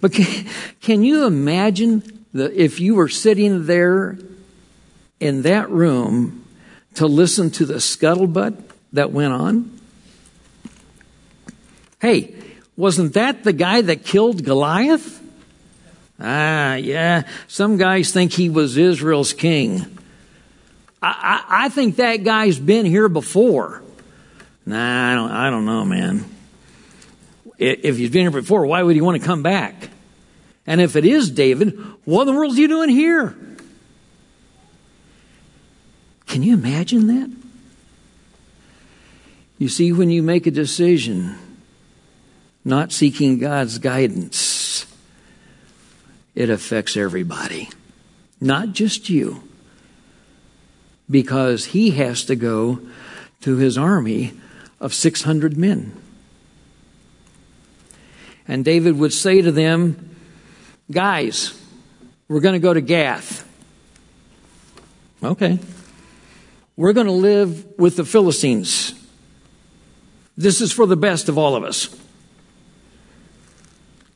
But 0.00 0.12
can, 0.12 0.46
can 0.80 1.02
you 1.02 1.24
imagine 1.24 2.26
the, 2.32 2.52
if 2.60 2.80
you 2.80 2.94
were 2.96 3.08
sitting 3.08 3.66
there 3.66 4.18
in 5.20 5.42
that 5.42 5.70
room 5.70 6.44
to 6.94 7.06
listen 7.06 7.50
to 7.52 7.64
the 7.64 7.74
scuttlebutt 7.74 8.62
that 8.92 9.12
went 9.12 9.32
on? 9.32 9.80
Hey, 12.00 12.34
wasn't 12.76 13.14
that 13.14 13.44
the 13.44 13.52
guy 13.52 13.80
that 13.80 14.04
killed 14.04 14.44
Goliath? 14.44 15.22
Ah, 16.20 16.74
yeah. 16.74 17.22
Some 17.48 17.76
guys 17.76 18.12
think 18.12 18.32
he 18.32 18.50
was 18.50 18.76
Israel's 18.76 19.32
king. 19.32 19.86
I, 21.00 21.44
I, 21.48 21.64
I 21.64 21.68
think 21.70 21.96
that 21.96 22.24
guy's 22.24 22.58
been 22.58 22.84
here 22.84 23.08
before. 23.08 23.83
Nah, 24.66 25.12
I 25.12 25.14
don't, 25.14 25.30
I 25.30 25.50
don't 25.50 25.66
know, 25.66 25.84
man. 25.84 26.24
If 27.58 27.96
he's 27.96 28.10
been 28.10 28.22
here 28.22 28.30
before, 28.30 28.66
why 28.66 28.82
would 28.82 28.94
he 28.94 29.00
want 29.00 29.20
to 29.20 29.26
come 29.26 29.42
back? 29.42 29.90
And 30.66 30.80
if 30.80 30.96
it 30.96 31.04
is 31.04 31.30
David, 31.30 31.78
what 32.04 32.22
in 32.22 32.26
the 32.28 32.32
world 32.32 32.52
are 32.52 32.60
you 32.60 32.68
doing 32.68 32.88
here? 32.88 33.36
Can 36.26 36.42
you 36.42 36.54
imagine 36.54 37.06
that? 37.08 37.30
You 39.58 39.68
see, 39.68 39.92
when 39.92 40.10
you 40.10 40.22
make 40.22 40.46
a 40.46 40.50
decision 40.50 41.36
not 42.64 42.90
seeking 42.90 43.38
God's 43.38 43.78
guidance, 43.78 44.86
it 46.34 46.50
affects 46.50 46.96
everybody, 46.96 47.68
not 48.40 48.72
just 48.72 49.08
you, 49.10 49.44
because 51.08 51.66
he 51.66 51.92
has 51.92 52.24
to 52.24 52.34
go 52.34 52.80
to 53.42 53.56
his 53.56 53.78
army 53.78 54.32
of 54.84 54.92
600 54.92 55.56
men. 55.56 55.98
And 58.46 58.66
David 58.66 58.98
would 58.98 59.14
say 59.14 59.40
to 59.40 59.50
them, 59.50 60.14
Guys, 60.90 61.58
we're 62.28 62.40
going 62.40 62.52
to 62.52 62.58
go 62.58 62.74
to 62.74 62.82
Gath. 62.82 63.48
Okay. 65.22 65.58
We're 66.76 66.92
going 66.92 67.06
to 67.06 67.14
live 67.14 67.64
with 67.78 67.96
the 67.96 68.04
Philistines. 68.04 68.92
This 70.36 70.60
is 70.60 70.70
for 70.70 70.84
the 70.84 70.96
best 70.96 71.30
of 71.30 71.38
all 71.38 71.56
of 71.56 71.64
us. 71.64 71.88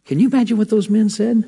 Can 0.04 0.20
you 0.20 0.28
imagine 0.28 0.58
what 0.58 0.68
those 0.68 0.90
men 0.90 1.08
said? 1.08 1.44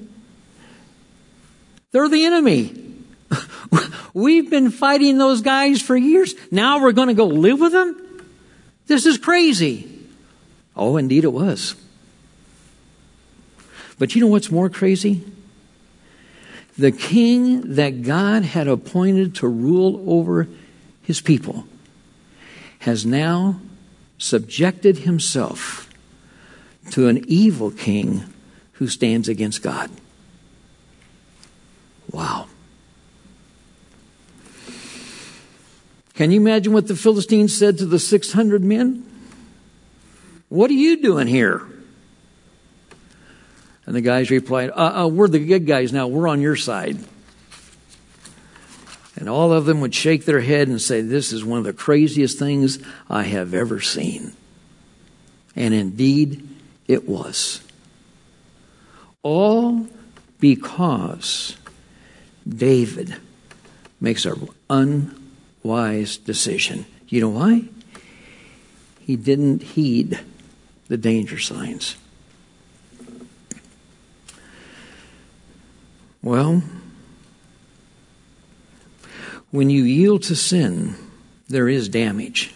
They're 1.93 2.09
the 2.09 2.25
enemy. 2.25 2.95
We've 4.15 4.49
been 4.49 4.71
fighting 4.71 5.19
those 5.19 5.43
guys 5.43 5.83
for 5.83 5.95
years. 5.95 6.35
Now 6.51 6.81
we're 6.81 6.93
going 6.93 7.09
to 7.09 7.15
go 7.15 7.27
live 7.27 7.61
with 7.61 7.73
them? 7.73 8.00
This 8.91 9.07
is 9.07 9.19
crazy. 9.19 9.89
Oh, 10.75 10.97
indeed 10.97 11.23
it 11.23 11.33
was. 11.33 11.77
But 14.01 14.17
you 14.17 14.21
know 14.21 14.27
what's 14.27 14.51
more 14.51 14.69
crazy? 14.69 15.23
The 16.77 16.91
king 16.91 17.77
that 17.77 18.03
God 18.03 18.43
had 18.43 18.67
appointed 18.67 19.37
to 19.37 19.47
rule 19.47 20.03
over 20.13 20.49
his 21.05 21.21
people 21.21 21.69
has 22.81 23.07
now 23.07 23.61
subjected 24.19 24.99
himself 24.99 25.89
to 26.91 27.07
an 27.07 27.25
evil 27.29 27.71
king 27.71 28.25
who 28.73 28.89
stands 28.89 29.29
against 29.29 29.63
God. 29.63 29.89
Wow. 32.11 32.49
Can 36.21 36.31
you 36.31 36.39
imagine 36.39 36.75
what 36.75 36.87
the 36.87 36.95
Philistines 36.95 37.57
said 37.57 37.79
to 37.79 37.87
the 37.87 37.99
600 37.99 38.63
men? 38.63 39.11
What 40.51 40.71
are 40.71 40.75
you 40.75 41.01
doing 41.01 41.27
here? 41.27 41.63
And 43.87 43.97
the 43.97 44.03
guys 44.03 44.31
replied, 44.31 44.69
uh, 44.69 45.05
uh, 45.05 45.07
We're 45.07 45.29
the 45.29 45.39
good 45.39 45.67
guys 45.67 45.95
now. 45.95 46.09
We're 46.09 46.29
on 46.29 46.43
your 46.43 46.57
side. 46.57 46.99
And 49.17 49.31
all 49.31 49.51
of 49.51 49.65
them 49.65 49.81
would 49.81 49.95
shake 49.95 50.27
their 50.27 50.43
head 50.43 50.69
and 50.69 50.79
say, 50.79 51.01
This 51.01 51.33
is 51.33 51.43
one 51.43 51.59
of 51.59 51.65
the 51.65 51.73
craziest 51.73 52.39
things 52.39 52.81
I 53.09 53.23
have 53.23 53.55
ever 53.55 53.81
seen. 53.81 54.35
And 55.57 55.73
indeed, 55.73 56.47
it 56.87 57.09
was. 57.09 57.63
All 59.23 59.89
because 60.39 61.57
David 62.47 63.17
makes 64.03 64.27
an 64.27 65.20
wise 65.63 66.17
decision. 66.17 66.87
You 67.09 67.21
know 67.23 67.29
why? 67.29 67.65
He 69.01 69.17
didn't 69.17 69.63
heed 69.63 70.21
the 70.89 70.97
danger 70.97 71.39
signs. 71.39 71.97
Well, 76.23 76.63
when 79.51 79.71
you 79.71 79.83
yield 79.85 80.23
to 80.25 80.37
sin, 80.37 80.95
there 81.49 81.69
is 81.69 81.89
damage. 81.89 82.55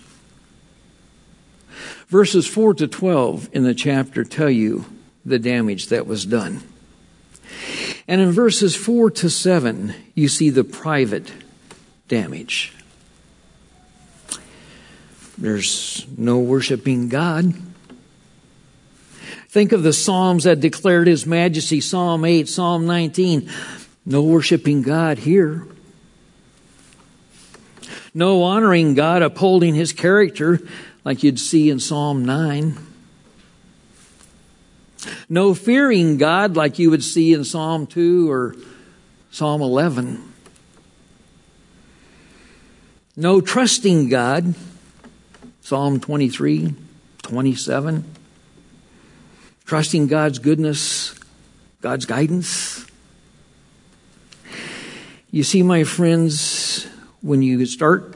Verses 2.08 2.46
4 2.46 2.75
to 2.75 2.87
12 2.87 3.49
in 3.52 3.64
the 3.64 3.75
chapter 3.75 4.23
tell 4.23 4.50
you 4.50 4.84
the 5.25 5.38
damage 5.38 5.88
that 5.88 6.06
was 6.06 6.26
done. 6.26 6.62
And 8.06 8.20
in 8.20 8.30
verses 8.30 8.76
4 8.76 9.11
to 9.12 9.30
7, 9.30 9.94
you 10.14 10.28
see 10.28 10.50
the 10.50 10.62
private 10.62 11.32
damage. 12.06 12.73
There's 15.37 16.07
no 16.17 16.38
worshiping 16.38 17.09
God. 17.09 17.55
Think 19.49 19.73
of 19.73 19.83
the 19.83 19.93
Psalms 19.93 20.45
that 20.45 20.61
declared 20.61 21.07
His 21.07 21.26
majesty 21.26 21.81
Psalm 21.81 22.25
8, 22.25 22.49
Psalm 22.49 22.87
19. 22.87 23.50
No 24.07 24.23
worshiping 24.23 24.83
God 24.83 25.19
here. 25.19 25.67
No 28.12 28.43
honoring 28.43 28.95
God, 28.95 29.23
upholding 29.23 29.75
His 29.75 29.93
character 29.93 30.61
like 31.05 31.23
you'd 31.23 31.41
see 31.41 31.71
in 31.71 31.81
Psalm 31.81 32.25
9. 32.25 32.79
No 35.29 35.55
fearing 35.55 36.17
God 36.17 36.57
like 36.57 36.79
you 36.79 36.91
would 36.91 37.05
see 37.05 37.33
in 37.33 37.45
Psalm 37.45 37.87
2 37.87 38.31
or 38.31 38.55
Psalm 39.31 39.62
11. 39.62 40.33
No 43.17 43.41
trusting 43.41 44.09
God 44.09 44.55
Psalm 45.64 45.99
23, 45.99 46.75
27. 47.23 48.04
Trusting 49.64 50.09
God's 50.09 50.38
goodness, 50.38 51.18
God's 51.80 52.04
guidance. 52.04 52.85
You 55.30 55.42
see, 55.42 55.62
my 55.62 55.85
friends, 55.85 56.87
when 57.23 57.40
you 57.40 57.64
start 57.64 58.14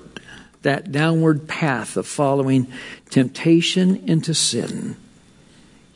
that 0.60 0.92
downward 0.92 1.48
path 1.48 1.96
of 1.96 2.06
following 2.06 2.66
temptation 3.08 4.06
into 4.06 4.34
sin, 4.34 4.98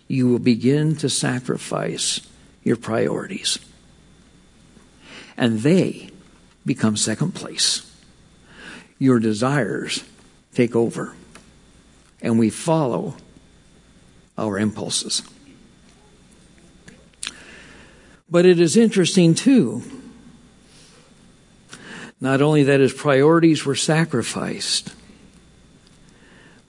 you 0.08 0.28
will 0.28 0.38
begin 0.38 0.96
to 0.96 1.10
sacrifice 1.10 2.26
your 2.64 2.76
priorities. 2.76 3.58
And 5.36 5.60
they 5.60 6.08
become 6.64 6.96
second 6.96 7.34
place. 7.34 7.94
Your 8.98 9.18
desires 9.18 10.02
take 10.54 10.74
over 10.74 11.14
and 12.22 12.38
we 12.38 12.48
follow 12.48 13.16
our 14.38 14.58
impulses. 14.58 15.22
But 18.30 18.46
it 18.46 18.58
is 18.58 18.76
interesting, 18.78 19.34
too, 19.34 19.82
Not 22.22 22.40
only 22.40 22.62
that 22.62 22.78
his 22.78 22.92
priorities 22.92 23.66
were 23.66 23.74
sacrificed, 23.74 24.94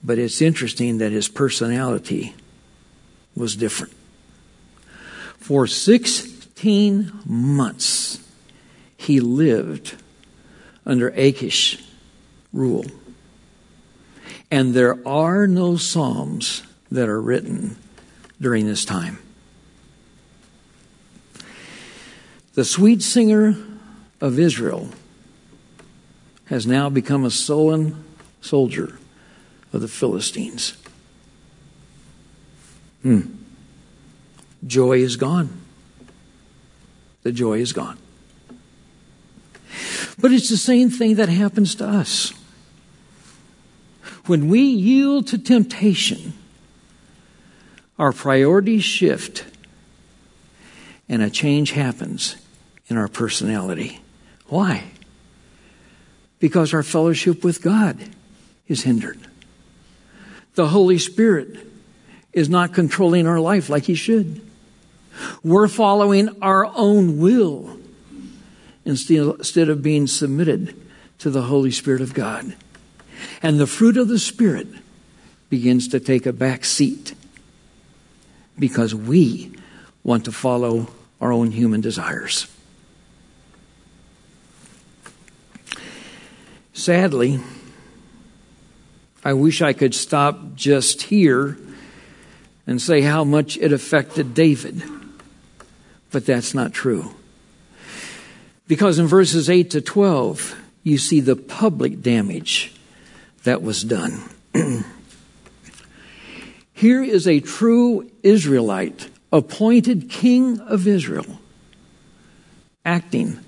but 0.02 0.18
it's 0.18 0.42
interesting 0.42 0.98
that 0.98 1.12
his 1.12 1.28
personality 1.28 2.34
was 3.36 3.54
different. 3.54 3.92
For 5.38 5.68
16 5.68 7.20
months, 7.24 8.18
he 8.96 9.20
lived 9.20 9.94
under 10.84 11.10
Achish 11.10 11.80
rule. 12.52 12.86
And 14.54 14.72
there 14.72 15.00
are 15.04 15.48
no 15.48 15.76
Psalms 15.76 16.62
that 16.88 17.08
are 17.08 17.20
written 17.20 17.74
during 18.40 18.66
this 18.66 18.84
time. 18.84 19.18
The 22.54 22.64
sweet 22.64 23.02
singer 23.02 23.56
of 24.20 24.38
Israel 24.38 24.90
has 26.44 26.68
now 26.68 26.88
become 26.88 27.24
a 27.24 27.32
sullen 27.32 28.04
soldier 28.42 28.96
of 29.72 29.80
the 29.80 29.88
Philistines. 29.88 30.76
Hmm. 33.02 33.22
Joy 34.64 34.98
is 34.98 35.16
gone. 35.16 35.50
The 37.24 37.32
joy 37.32 37.58
is 37.58 37.72
gone. 37.72 37.98
But 40.16 40.30
it's 40.30 40.48
the 40.48 40.56
same 40.56 40.90
thing 40.90 41.16
that 41.16 41.28
happens 41.28 41.74
to 41.74 41.88
us. 41.88 42.32
When 44.26 44.48
we 44.48 44.60
yield 44.60 45.26
to 45.28 45.38
temptation, 45.38 46.32
our 47.98 48.12
priorities 48.12 48.84
shift 48.84 49.44
and 51.08 51.22
a 51.22 51.28
change 51.28 51.72
happens 51.72 52.36
in 52.88 52.96
our 52.96 53.08
personality. 53.08 54.00
Why? 54.46 54.84
Because 56.38 56.72
our 56.72 56.82
fellowship 56.82 57.44
with 57.44 57.62
God 57.62 57.98
is 58.66 58.82
hindered. 58.82 59.20
The 60.54 60.68
Holy 60.68 60.98
Spirit 60.98 61.66
is 62.32 62.48
not 62.48 62.72
controlling 62.72 63.26
our 63.26 63.40
life 63.40 63.68
like 63.68 63.84
He 63.84 63.94
should. 63.94 64.40
We're 65.42 65.68
following 65.68 66.40
our 66.42 66.66
own 66.66 67.18
will 67.18 67.78
instead 68.84 69.68
of 69.68 69.82
being 69.82 70.06
submitted 70.06 70.74
to 71.18 71.30
the 71.30 71.42
Holy 71.42 71.70
Spirit 71.70 72.00
of 72.00 72.14
God. 72.14 72.54
And 73.42 73.58
the 73.58 73.66
fruit 73.66 73.96
of 73.96 74.08
the 74.08 74.18
Spirit 74.18 74.68
begins 75.50 75.88
to 75.88 76.00
take 76.00 76.26
a 76.26 76.32
back 76.32 76.64
seat 76.64 77.14
because 78.58 78.94
we 78.94 79.52
want 80.02 80.24
to 80.24 80.32
follow 80.32 80.88
our 81.20 81.32
own 81.32 81.50
human 81.50 81.80
desires. 81.80 82.46
Sadly, 86.72 87.40
I 89.24 89.32
wish 89.32 89.62
I 89.62 89.72
could 89.72 89.94
stop 89.94 90.54
just 90.54 91.02
here 91.02 91.56
and 92.66 92.80
say 92.80 93.00
how 93.00 93.24
much 93.24 93.56
it 93.56 93.72
affected 93.72 94.34
David, 94.34 94.82
but 96.10 96.26
that's 96.26 96.52
not 96.52 96.72
true. 96.72 97.14
Because 98.66 98.98
in 98.98 99.06
verses 99.06 99.48
8 99.48 99.70
to 99.70 99.80
12, 99.80 100.56
you 100.82 100.98
see 100.98 101.20
the 101.20 101.36
public 101.36 102.02
damage 102.02 102.73
that 103.44 103.62
was 103.62 103.82
done. 103.82 104.22
Here 106.72 107.02
is 107.02 107.28
a 107.28 107.40
true 107.40 108.10
Israelite, 108.22 109.08
appointed 109.32 110.10
king 110.10 110.58
of 110.60 110.86
Israel, 110.86 111.38
acting 112.84 113.38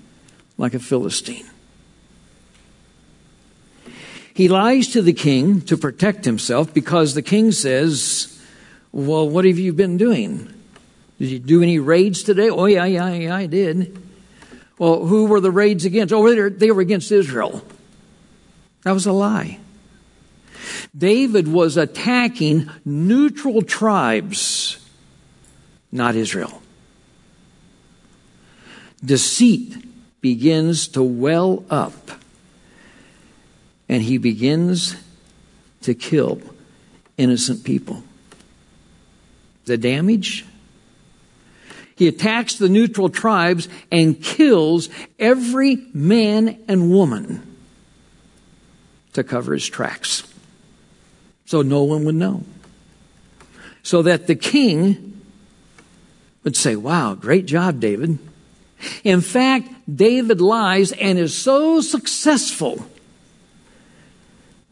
like 0.57 0.73
a 0.73 0.79
Philistine. 0.79 1.45
He 4.33 4.47
lies 4.47 4.89
to 4.89 5.01
the 5.01 5.13
king 5.13 5.61
to 5.61 5.75
protect 5.77 6.25
himself 6.25 6.73
because 6.73 7.13
the 7.13 7.23
king 7.23 7.51
says, 7.51 8.39
Well, 8.91 9.27
what 9.27 9.45
have 9.45 9.57
you 9.57 9.73
been 9.73 9.97
doing? 9.97 10.53
Did 11.17 11.29
you 11.29 11.39
do 11.39 11.63
any 11.63 11.79
raids 11.79 12.21
today? 12.21 12.49
Oh, 12.49 12.65
yeah, 12.65 12.85
yeah, 12.85 13.11
yeah, 13.11 13.35
I 13.35 13.47
did. 13.47 13.97
Well, 14.77 15.05
who 15.05 15.25
were 15.25 15.39
the 15.39 15.49
raids 15.49 15.85
against? 15.85 16.13
Oh, 16.13 16.49
they 16.49 16.69
were 16.69 16.81
against 16.81 17.11
Israel. 17.11 17.63
That 18.83 18.91
was 18.91 19.07
a 19.07 19.11
lie. 19.11 19.57
David 20.97 21.47
was 21.47 21.77
attacking 21.77 22.69
neutral 22.83 23.61
tribes, 23.61 24.79
not 25.91 26.15
Israel. 26.15 26.61
Deceit 29.05 29.75
begins 30.21 30.87
to 30.89 31.03
well 31.03 31.63
up, 31.69 32.11
and 33.87 34.01
he 34.01 34.17
begins 34.17 34.95
to 35.81 35.93
kill 35.93 36.41
innocent 37.17 37.63
people. 37.63 38.03
The 39.65 39.77
damage? 39.77 40.45
He 41.95 42.07
attacks 42.07 42.55
the 42.55 42.69
neutral 42.69 43.09
tribes 43.09 43.69
and 43.91 44.21
kills 44.21 44.89
every 45.19 45.77
man 45.93 46.59
and 46.67 46.89
woman 46.89 47.57
to 49.13 49.23
cover 49.23 49.53
his 49.53 49.67
tracks 49.67 50.23
so 51.47 51.61
no 51.61 51.81
one 51.83 52.03
would 52.03 52.15
know. 52.15 52.43
So 53.81 54.01
that 54.03 54.27
the 54.27 54.35
king 54.35 55.23
would 56.43 56.55
say, 56.55 56.75
Wow, 56.75 57.15
great 57.15 57.45
job, 57.45 57.79
David. 57.79 58.19
In 59.03 59.21
fact, 59.21 59.69
David 59.91 60.39
lies 60.39 60.91
and 60.91 61.17
is 61.17 61.35
so 61.35 61.81
successful 61.81 62.85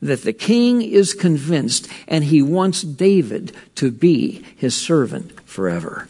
that 0.02 0.24
the 0.24 0.34
king 0.34 0.82
is 0.82 1.14
convinced 1.14 1.88
and 2.08 2.26
he 2.26 2.42
wants 2.42 2.82
David 2.82 3.56
to 3.76 3.90
be 3.90 4.46
his 4.56 4.76
servant 4.76 5.40
forever. 5.48 6.08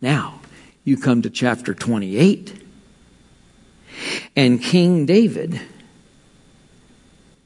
Now, 0.00 0.40
you 0.84 0.96
come 0.96 1.22
to 1.22 1.30
chapter 1.30 1.74
28, 1.74 2.62
and 4.34 4.62
King 4.62 5.04
David 5.04 5.60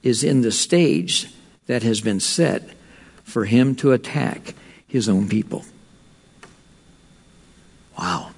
is 0.03 0.25
in 0.25 0.43
the 0.43 0.53
stage 0.53 1.33
that 1.67 1.83
has 1.83 2.01
been 2.01 2.21
set 2.21 2.69
for 3.25 3.45
him 3.45 3.75
to 3.77 3.93
attack 3.93 4.55
his 4.87 5.09
own 5.09 5.29
people. 5.29 5.65
Wow. 7.99 8.31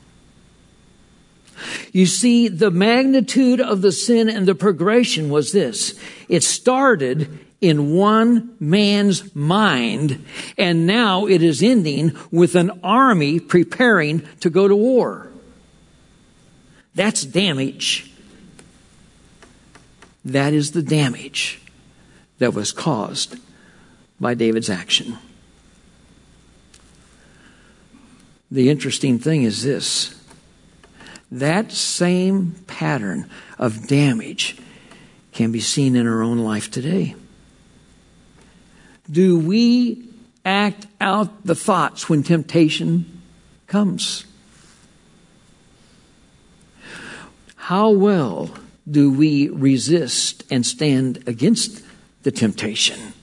You 1.92 2.07
see, 2.07 2.48
the 2.48 2.70
magnitude 2.70 3.61
of 3.61 3.83
the 3.83 3.92
sin 3.92 4.29
and 4.29 4.46
the 4.46 4.55
progression 4.55 5.31
was 5.31 5.53
this. 5.53 5.98
It 6.29 6.42
started 6.42 7.38
in 7.61 7.94
one 7.94 8.55
man's 8.61 9.35
mind, 9.35 10.24
and 10.59 10.87
now 10.87 11.27
it 11.27 11.42
is 11.42 11.62
ending 11.62 12.12
with 12.31 12.57
an 12.57 12.81
army 12.83 13.40
preparing 13.40 14.22
to 14.40 14.50
go 14.50 14.68
to 14.68 14.77
war. 14.77 15.31
That's 16.94 17.24
damage. 17.24 18.11
That 20.25 20.55
is 20.55 20.73
the 20.73 20.83
damage 20.83 21.61
that 22.39 22.55
was 22.55 22.73
caused 22.73 23.39
by 24.19 24.35
David's 24.35 24.71
action. 24.71 25.19
The 28.51 28.71
interesting 28.71 29.19
thing 29.19 29.43
is 29.43 29.63
this 29.63 30.21
that 31.31 31.73
same 31.73 32.55
pattern 32.69 33.29
of 33.59 33.89
damage 33.89 34.57
can 35.33 35.51
be 35.51 35.61
seen 35.61 35.97
in 35.97 36.07
our 36.07 36.23
own 36.23 36.39
life 36.39 36.71
today. 36.71 37.17
Do 39.11 39.37
we 39.39 40.09
act 40.45 40.87
out 41.01 41.45
the 41.45 41.57
thoughts 41.57 42.09
when 42.09 42.23
temptation 42.23 43.21
comes? 43.67 44.25
How 47.57 47.91
well 47.91 48.51
do 48.88 49.11
we 49.11 49.49
resist 49.49 50.44
and 50.51 50.64
stand 50.64 51.25
against 51.27 51.83
the 52.23 52.31
temptation? 52.31 53.14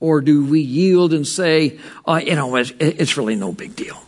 Or 0.00 0.20
do 0.20 0.44
we 0.44 0.60
yield 0.60 1.12
and 1.12 1.26
say, 1.26 1.78
oh, 2.04 2.16
you 2.16 2.34
know, 2.34 2.56
it's, 2.56 2.72
it's 2.78 3.16
really 3.16 3.36
no 3.36 3.52
big 3.52 3.76
deal? 3.76 4.02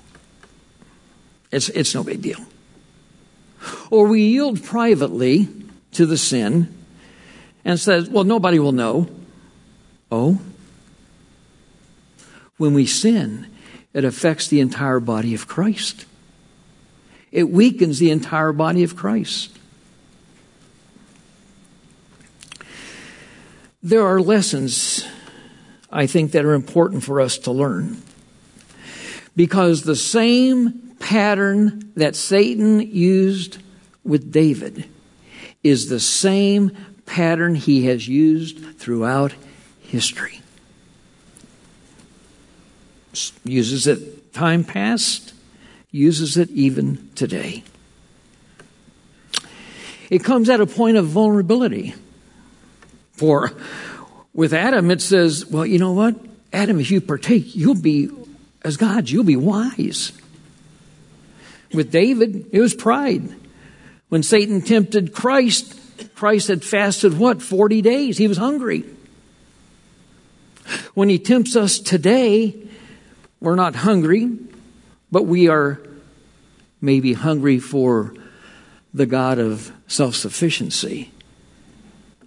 It's, 1.51 1.69
it's 1.69 1.95
no 1.95 2.03
big 2.03 2.21
deal. 2.21 2.41
Or 3.91 4.07
we 4.07 4.23
yield 4.23 4.63
privately 4.63 5.49
to 5.93 6.07
the 6.07 6.17
sin 6.17 6.75
and 7.65 7.79
says, 7.79 8.11
well, 8.11 8.25
nobody 8.25 8.59
will 8.59 8.73
know. 8.73 9.09
Oh? 10.11 10.41
When 12.57 12.75
we 12.75 12.87
sin, 12.87 13.47
it 13.93 14.05
affects 14.05 14.49
the 14.49 14.61
entire 14.61 15.01
body 15.01 15.35
of 15.35 15.47
Christ. 15.47 16.07
It 17.31 17.51
weakens 17.51 17.99
the 17.99 18.11
entire 18.11 18.53
body 18.53 18.83
of 18.83 18.97
Christ. 18.97 19.57
There 23.85 24.07
are 24.07 24.19
lessons, 24.19 25.07
I 25.93 26.07
think, 26.07 26.33
that 26.33 26.47
are 26.47 26.55
important 26.55 27.05
for 27.05 27.21
us 27.21 27.37
to 27.41 27.53
learn. 27.53 28.01
Because 29.37 29.83
the 29.83 29.95
same 29.95 30.97
pattern 30.99 31.93
that 31.95 32.17
Satan 32.17 32.81
used 32.81 33.59
with 34.03 34.33
David 34.33 34.89
is 35.63 35.91
the 35.91 36.01
same 36.01 36.75
pattern 37.05 37.57
he 37.57 37.85
has 37.85 38.09
used 38.09 38.79
throughout 38.79 39.35
history. 39.81 40.41
Uses 43.45 43.87
it 43.87 44.33
time 44.33 44.65
past, 44.65 45.35
uses 45.91 46.39
it 46.39 46.49
even 46.53 47.11
today. 47.15 47.63
It 50.09 50.25
comes 50.25 50.49
at 50.49 50.63
a 50.63 50.67
point 50.67 50.97
of 50.97 51.07
vulnerability. 51.07 51.95
For 53.25 53.53
with 54.35 54.53
Adam, 54.53 54.91
it 54.91 55.01
says, 55.01 55.47
well, 55.47 55.65
you 55.65 55.79
know 55.79 55.93
what? 55.93 56.15
Adam, 56.53 56.79
if 56.79 56.91
you 56.91 57.01
partake, 57.01 57.57
you'll 57.57 57.75
be, 57.75 58.11
as 58.61 58.77
gods, 58.77 59.11
you'll 59.11 59.25
be 59.25 59.35
wise. 59.35 60.13
With 61.73 61.91
David, 61.91 62.51
it 62.53 62.61
was 62.61 62.75
pride. 62.75 63.35
When 64.11 64.23
Satan 64.23 64.61
tempted 64.61 65.15
Christ, 65.15 65.75
Christ 66.15 66.49
had 66.49 66.63
fasted 66.63 67.17
what? 67.19 67.41
40 67.41 67.81
days. 67.81 68.19
He 68.19 68.29
was 68.29 68.37
hungry. 68.37 68.85
When 70.93 71.09
he 71.09 71.19
tempts 71.19 71.57
us 71.57 71.79
today, 71.79 72.55
we're 73.41 73.55
not 73.55 73.75
hungry, 73.75 74.37
but 75.11 75.23
we 75.23 75.49
are 75.49 75.81
maybe 76.83 77.15
hungry 77.15 77.59
for 77.59 78.13
the 78.93 79.07
God 79.07 79.39
of 79.39 79.73
self 79.87 80.15
sufficiency. 80.15 81.11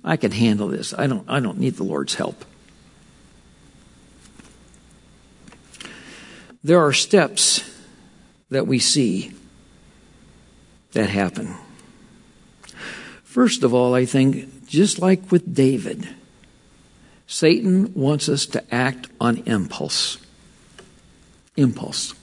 I 0.07 0.15
can 0.15 0.31
handle 0.31 0.69
this. 0.69 0.93
I 0.93 1.05
don't, 1.05 1.25
I 1.27 1.41
don't 1.41 1.59
need 1.59 1.75
the 1.75 1.83
Lord's 1.83 2.15
help. 2.15 2.45
There 6.63 6.79
are 6.79 6.93
steps 6.93 7.69
that 8.49 8.65
we 8.65 8.79
see 8.79 9.33
that 10.93 11.09
happen. 11.09 11.55
First 13.23 13.63
of 13.63 13.73
all, 13.73 13.93
I 13.93 14.05
think, 14.05 14.65
just 14.65 14.97
like 14.97 15.29
with 15.29 15.53
David, 15.53 16.07
Satan 17.27 17.93
wants 17.93 18.29
us 18.29 18.45
to 18.45 18.63
act 18.73 19.09
on 19.19 19.39
impulse. 19.39 20.19
Impulse. 21.57 22.13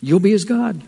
You'll 0.00 0.20
be 0.20 0.32
as 0.32 0.44
God. 0.44 0.80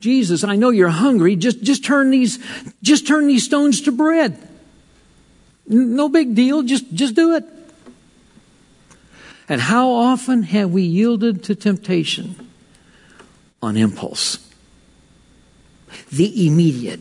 Jesus, 0.00 0.44
I 0.44 0.56
know 0.56 0.70
you're 0.70 0.88
hungry. 0.88 1.36
Just, 1.36 1.62
just 1.62 1.84
turn 1.84 2.10
these, 2.10 2.38
just 2.82 3.06
turn 3.06 3.26
these 3.26 3.44
stones 3.44 3.82
to 3.82 3.92
bread. 3.92 4.36
No 5.68 6.08
big 6.08 6.34
deal. 6.34 6.62
Just, 6.62 6.92
just 6.92 7.14
do 7.14 7.36
it. 7.36 7.44
And 9.48 9.60
how 9.60 9.90
often 9.90 10.42
have 10.44 10.70
we 10.70 10.82
yielded 10.82 11.44
to 11.44 11.54
temptation 11.54 12.48
on 13.62 13.76
impulse? 13.76 14.38
The 16.10 16.46
immediate. 16.46 17.00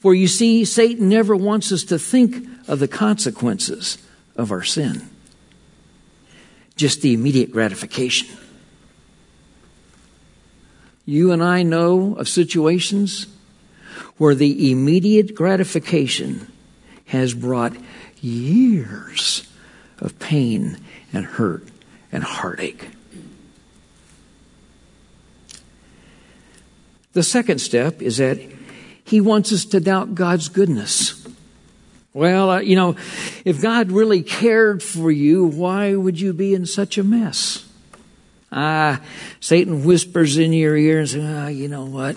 For 0.00 0.14
you 0.14 0.28
see, 0.28 0.64
Satan 0.64 1.08
never 1.08 1.34
wants 1.34 1.72
us 1.72 1.84
to 1.84 1.98
think 1.98 2.46
of 2.68 2.78
the 2.78 2.88
consequences 2.88 3.98
of 4.36 4.52
our 4.52 4.62
sin, 4.62 5.08
just 6.76 7.00
the 7.00 7.14
immediate 7.14 7.50
gratification. 7.50 8.28
You 11.06 11.30
and 11.30 11.42
I 11.42 11.62
know 11.62 12.16
of 12.16 12.28
situations 12.28 13.28
where 14.16 14.34
the 14.34 14.72
immediate 14.72 15.36
gratification 15.36 16.50
has 17.06 17.32
brought 17.32 17.74
years 18.20 19.48
of 19.98 20.18
pain 20.18 20.78
and 21.12 21.24
hurt 21.24 21.68
and 22.10 22.24
heartache. 22.24 22.88
The 27.12 27.22
second 27.22 27.60
step 27.60 28.02
is 28.02 28.16
that 28.18 28.38
he 29.04 29.20
wants 29.20 29.52
us 29.52 29.64
to 29.66 29.80
doubt 29.80 30.14
God's 30.14 30.48
goodness. 30.48 31.26
Well, 32.12 32.50
uh, 32.50 32.60
you 32.60 32.76
know, 32.76 32.96
if 33.44 33.62
God 33.62 33.92
really 33.92 34.22
cared 34.22 34.82
for 34.82 35.10
you, 35.10 35.44
why 35.44 35.94
would 35.94 36.20
you 36.20 36.32
be 36.32 36.54
in 36.54 36.66
such 36.66 36.98
a 36.98 37.04
mess? 37.04 37.65
Ah, 38.52 39.00
Satan 39.40 39.84
whispers 39.84 40.38
in 40.38 40.52
your 40.52 40.76
ear 40.76 41.00
and 41.00 41.08
says, 41.08 41.24
ah, 41.24 41.48
you 41.48 41.68
know 41.68 41.84
what? 41.84 42.16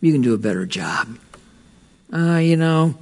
You 0.00 0.12
can 0.12 0.22
do 0.22 0.34
a 0.34 0.38
better 0.38 0.66
job. 0.66 1.18
Ah, 2.12 2.38
you 2.38 2.56
know, 2.56 2.94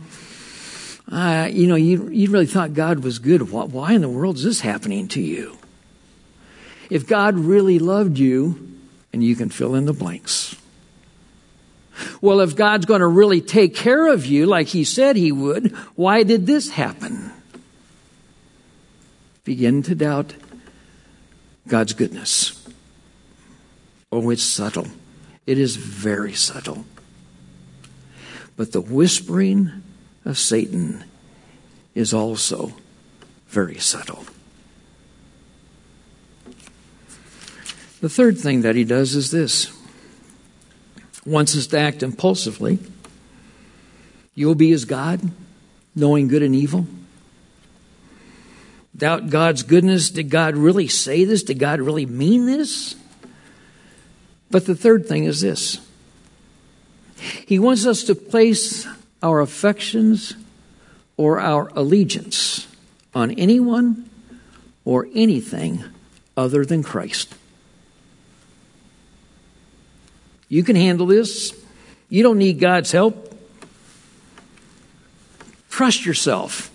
uh, 1.10 1.48
you 1.50 1.66
know, 1.66 1.76
you, 1.76 2.08
you 2.08 2.30
really 2.30 2.46
thought 2.46 2.74
God 2.74 3.00
was 3.00 3.18
good. 3.18 3.50
Why 3.50 3.92
in 3.92 4.00
the 4.00 4.08
world 4.08 4.36
is 4.36 4.44
this 4.44 4.60
happening 4.60 5.08
to 5.08 5.20
you? 5.20 5.56
If 6.90 7.06
God 7.06 7.36
really 7.36 7.78
loved 7.78 8.18
you, 8.18 8.68
and 9.12 9.22
you 9.22 9.36
can 9.36 9.48
fill 9.48 9.74
in 9.74 9.86
the 9.86 9.92
blanks. 9.92 10.54
Well, 12.20 12.40
if 12.40 12.54
God's 12.54 12.86
going 12.86 13.00
to 13.00 13.06
really 13.06 13.40
take 13.40 13.74
care 13.74 14.12
of 14.12 14.26
you 14.26 14.46
like 14.46 14.68
He 14.68 14.84
said 14.84 15.16
He 15.16 15.32
would, 15.32 15.74
why 15.94 16.22
did 16.22 16.46
this 16.46 16.70
happen? 16.70 17.32
Begin 19.44 19.82
to 19.84 19.94
doubt 19.94 20.34
God's 21.68 21.92
goodness. 21.92 22.66
Oh, 24.10 24.30
it's 24.30 24.42
subtle. 24.42 24.86
It 25.46 25.58
is 25.58 25.76
very 25.76 26.32
subtle. 26.32 26.84
But 28.56 28.72
the 28.72 28.80
whispering 28.80 29.82
of 30.24 30.38
Satan 30.38 31.04
is 31.94 32.12
also 32.12 32.72
very 33.48 33.78
subtle. 33.78 34.24
The 38.00 38.08
third 38.08 38.38
thing 38.38 38.62
that 38.62 38.76
he 38.76 38.84
does 38.84 39.14
is 39.14 39.30
this 39.30 39.72
wants 41.26 41.56
us 41.56 41.66
to 41.68 41.78
act 41.78 42.02
impulsively. 42.02 42.78
You'll 44.34 44.54
be 44.54 44.72
as 44.72 44.84
God, 44.84 45.20
knowing 45.94 46.28
good 46.28 46.42
and 46.42 46.54
evil. 46.54 46.86
Doubt 48.98 49.30
God's 49.30 49.62
goodness. 49.62 50.10
Did 50.10 50.28
God 50.28 50.56
really 50.56 50.88
say 50.88 51.24
this? 51.24 51.44
Did 51.44 51.60
God 51.60 51.80
really 51.80 52.04
mean 52.04 52.46
this? 52.46 52.96
But 54.50 54.66
the 54.66 54.74
third 54.74 55.06
thing 55.06 55.24
is 55.24 55.40
this 55.40 55.78
He 57.16 57.58
wants 57.58 57.86
us 57.86 58.04
to 58.04 58.14
place 58.14 58.86
our 59.22 59.40
affections 59.40 60.34
or 61.16 61.40
our 61.40 61.68
allegiance 61.74 62.66
on 63.14 63.30
anyone 63.32 64.10
or 64.84 65.08
anything 65.14 65.84
other 66.36 66.64
than 66.64 66.82
Christ. 66.82 67.34
You 70.48 70.64
can 70.64 70.76
handle 70.76 71.06
this. 71.06 71.52
You 72.08 72.22
don't 72.22 72.38
need 72.38 72.58
God's 72.58 72.90
help. 72.90 73.36
Trust 75.68 76.06
yourself. 76.06 76.70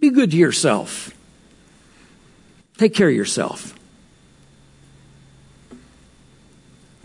Be 0.00 0.10
good 0.10 0.30
to 0.30 0.36
yourself. 0.36 1.12
Take 2.78 2.94
care 2.94 3.08
of 3.08 3.14
yourself. 3.14 3.78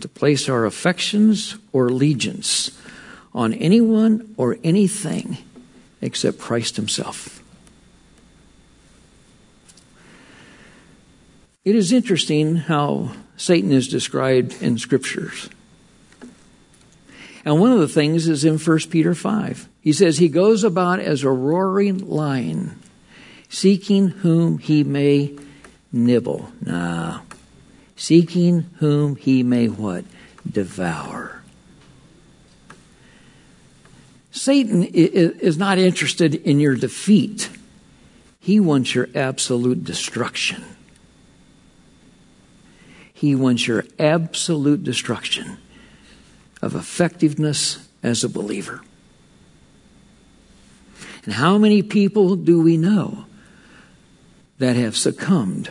To 0.00 0.08
place 0.08 0.48
our 0.48 0.64
affections 0.64 1.56
or 1.72 1.88
allegiance 1.88 2.70
on 3.34 3.52
anyone 3.52 4.34
or 4.38 4.56
anything 4.64 5.36
except 6.00 6.38
Christ 6.38 6.76
Himself. 6.76 7.42
It 11.66 11.74
is 11.74 11.92
interesting 11.92 12.56
how 12.56 13.12
Satan 13.36 13.72
is 13.72 13.88
described 13.88 14.62
in 14.62 14.78
scriptures. 14.78 15.50
And 17.44 17.60
one 17.60 17.72
of 17.72 17.78
the 17.78 17.88
things 17.88 18.28
is 18.28 18.44
in 18.44 18.58
1 18.58 18.78
Peter 18.90 19.14
5. 19.14 19.68
He 19.80 19.92
says, 19.92 20.18
He 20.18 20.28
goes 20.28 20.64
about 20.64 21.00
as 21.00 21.22
a 21.22 21.30
roaring 21.30 22.08
lion, 22.08 22.78
seeking 23.56 24.08
whom 24.08 24.58
he 24.58 24.84
may 24.84 25.34
nibble. 25.90 26.46
Nah. 26.60 27.20
Seeking 27.96 28.66
whom 28.80 29.16
he 29.16 29.42
may 29.42 29.66
what? 29.66 30.04
Devour. 30.46 31.40
Satan 34.30 34.84
is 34.84 35.56
not 35.56 35.78
interested 35.78 36.34
in 36.34 36.60
your 36.60 36.74
defeat. 36.74 37.48
He 38.40 38.60
wants 38.60 38.94
your 38.94 39.08
absolute 39.14 39.84
destruction. 39.84 40.62
He 43.14 43.34
wants 43.34 43.66
your 43.66 43.86
absolute 43.98 44.84
destruction 44.84 45.56
of 46.60 46.74
effectiveness 46.74 47.88
as 48.02 48.22
a 48.22 48.28
believer. 48.28 48.82
And 51.24 51.32
how 51.32 51.56
many 51.56 51.82
people 51.82 52.36
do 52.36 52.60
we 52.60 52.76
know 52.76 53.25
that 54.58 54.76
have 54.76 54.96
succumbed 54.96 55.70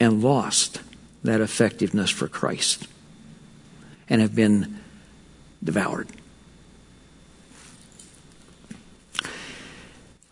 and 0.00 0.22
lost 0.22 0.80
that 1.22 1.40
effectiveness 1.40 2.10
for 2.10 2.28
Christ 2.28 2.86
and 4.08 4.20
have 4.20 4.34
been 4.34 4.78
devoured? 5.62 6.08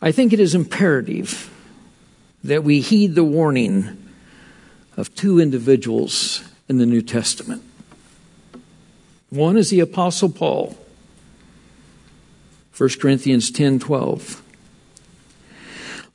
I 0.03 0.13
think 0.13 0.33
it 0.33 0.41
is 0.41 0.55
imperative 0.55 1.51
that 2.43 2.65
we 2.65 2.81
heed 2.81 3.15
the 3.15 3.25
warning 3.25 3.97
of 4.97 5.15
two 5.15 5.39
individuals 5.39 6.43
in 6.69 6.79
the 6.79 6.87
New 6.87 7.03
Testament 7.03 7.63
One 9.29 9.57
is 9.57 9.71
the 9.71 9.81
Apostle 9.81 10.29
Paul. 10.29 10.77
1 12.77 12.91
Corinthians 13.01 13.51
10 13.51 13.79
12. 13.79 14.43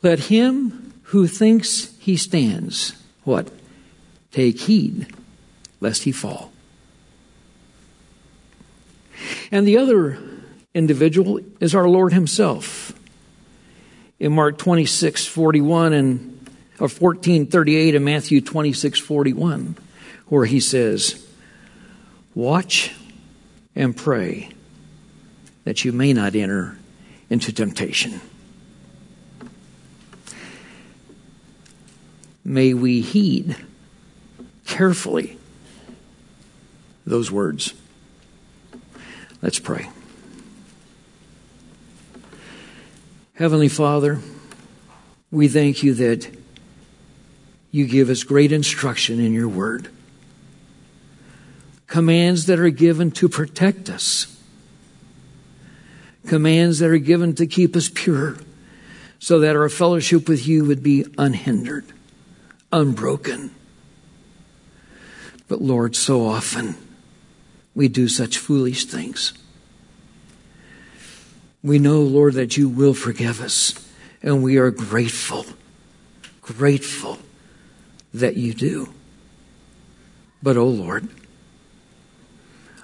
Let 0.02 0.20
him 0.20 0.85
who 1.16 1.28
thinks 1.28 1.96
he 1.98 2.18
stands, 2.18 2.92
what? 3.24 3.50
Take 4.34 4.60
heed 4.60 5.08
lest 5.80 6.04
he 6.04 6.12
fall. 6.12 6.52
And 9.50 9.66
the 9.66 9.78
other 9.78 10.20
individual 10.74 11.40
is 11.62 11.74
our 11.74 11.88
Lord 11.88 12.12
Himself. 12.12 12.92
In 14.20 14.34
Mark 14.34 14.58
26 14.58 15.26
41 15.26 15.94
and 15.94 16.50
or 16.82 16.90
14 16.90 17.48
38 17.48 17.96
and 17.96 18.04
Matthew 18.04 18.42
26 18.42 19.00
41, 19.00 19.78
where 20.28 20.44
He 20.44 20.60
says, 20.60 21.26
Watch 22.34 22.94
and 23.74 23.96
pray 23.96 24.50
that 25.64 25.86
you 25.86 25.94
may 25.94 26.12
not 26.12 26.36
enter 26.36 26.78
into 27.30 27.54
temptation. 27.54 28.20
May 32.46 32.76
we 32.76 33.02
heed 33.02 33.58
carefully 34.66 35.38
those 37.06 37.32
words. 37.32 37.74
Let's 39.42 39.60
pray. 39.60 39.90
Heavenly 43.34 43.68
Father, 43.68 44.20
we 45.32 45.48
thank 45.48 45.84
you 45.84 45.94
that 45.96 46.30
you 47.72 47.86
give 47.86 48.10
us 48.10 48.24
great 48.24 48.54
instruction 48.54 49.20
in 49.20 49.34
your 49.34 49.50
word. 49.50 49.90
Commands 51.88 52.46
that 52.46 52.60
are 52.60 52.70
given 52.70 53.12
to 53.12 53.28
protect 53.28 53.90
us. 53.90 54.40
Commands 56.28 56.80
that 56.80 56.90
are 56.90 56.98
given 56.98 57.36
to 57.36 57.46
keep 57.46 57.76
us 57.76 57.92
pure 57.94 58.38
so 59.20 59.40
that 59.40 59.56
our 59.56 59.70
fellowship 59.70 60.30
with 60.30 60.48
you 60.48 60.64
would 60.64 60.82
be 60.82 61.06
unhindered, 61.18 61.86
unbroken. 62.76 63.56
But 65.48 65.62
Lord, 65.62 65.96
so 65.96 66.26
often 66.28 66.76
we 67.74 67.88
do 67.88 68.08
such 68.10 68.38
foolish 68.38 68.86
things. 68.86 69.34
We 71.64 71.80
know, 71.80 72.02
Lord, 72.02 72.34
that 72.34 72.58
you 72.58 72.68
will 72.68 72.94
forgive 72.94 73.42
us, 73.42 73.74
and 74.22 74.44
we 74.44 74.58
are 74.58 74.72
grateful, 74.72 75.46
grateful 76.42 77.18
that 78.14 78.36
you 78.36 78.54
do. 78.54 78.94
But, 80.44 80.58
oh 80.58 80.68
Lord, 80.68 81.08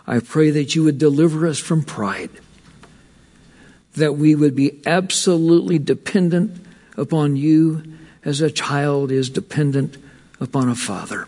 I 0.07 0.19
pray 0.19 0.51
that 0.51 0.73
you 0.73 0.83
would 0.83 0.97
deliver 0.97 1.45
us 1.45 1.59
from 1.59 1.83
pride, 1.83 2.31
that 3.95 4.13
we 4.13 4.35
would 4.35 4.55
be 4.55 4.81
absolutely 4.85 5.79
dependent 5.79 6.65
upon 6.97 7.35
you 7.35 7.83
as 8.23 8.41
a 8.41 8.51
child 8.51 9.11
is 9.11 9.29
dependent 9.29 9.97
upon 10.39 10.69
a 10.69 10.75
father 10.75 11.27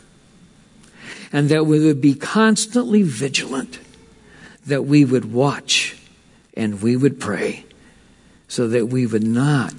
and 1.32 1.50
that 1.50 1.66
we 1.66 1.84
would 1.84 2.00
be 2.00 2.14
constantly 2.14 3.02
vigilant, 3.02 3.80
that 4.66 4.84
we 4.84 5.04
would 5.04 5.34
watch 5.34 5.98
and 6.54 6.82
we 6.82 6.96
would 6.96 7.20
pray 7.20 7.66
so 8.48 8.68
that 8.68 8.86
we 8.86 9.08
would 9.08 9.24
not 9.24 9.74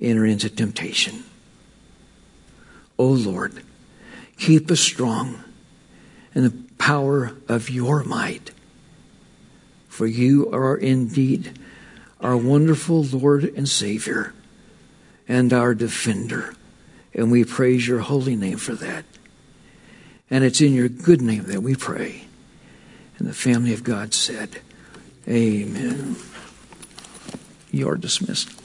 enter 0.00 0.24
into 0.24 0.48
temptation. 0.48 1.24
O 2.98 3.08
oh 3.08 3.12
Lord, 3.12 3.64
keep 4.38 4.70
us 4.70 4.80
strong 4.80 5.42
in 6.34 6.44
the 6.44 6.56
power 6.78 7.32
of 7.48 7.68
your 7.68 8.04
might. 8.04 8.52
For 9.88 10.06
you 10.06 10.48
are 10.52 10.76
indeed 10.76 11.58
our 12.20 12.36
wonderful 12.36 13.02
Lord 13.02 13.44
and 13.56 13.68
Savior 13.68 14.34
and 15.30 15.52
our 15.52 15.76
defender. 15.76 16.52
And 17.14 17.30
we 17.30 17.44
praise 17.44 17.86
your 17.86 18.00
holy 18.00 18.34
name 18.34 18.58
for 18.58 18.74
that. 18.74 19.04
And 20.28 20.42
it's 20.42 20.60
in 20.60 20.74
your 20.74 20.88
good 20.88 21.22
name 21.22 21.44
that 21.44 21.62
we 21.62 21.76
pray. 21.76 22.24
And 23.16 23.28
the 23.28 23.32
family 23.32 23.72
of 23.72 23.84
God 23.84 24.12
said, 24.12 24.60
Amen. 25.28 26.16
You 27.70 27.88
are 27.88 27.96
dismissed. 27.96 28.59